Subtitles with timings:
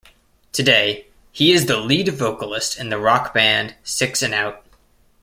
[0.51, 4.65] Today, he is the lead vocalist in the rock band Six and Out.